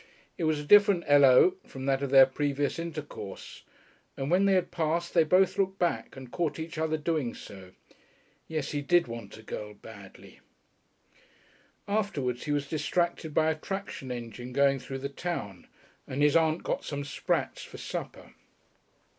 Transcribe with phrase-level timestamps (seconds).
[0.35, 3.61] it was a different "hello" from that of their previous intercourse.
[4.17, 7.73] And when they had passed they both looked back and caught each other doing so.
[8.47, 10.39] Yes, he did want a girl badly....
[11.87, 15.67] Afterwards he was distracted by a traction engine going through the town,
[16.07, 18.33] and his aunt had got some sprats for supper.